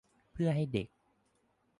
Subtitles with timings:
[0.33, 0.89] เพื่อให้เด็ก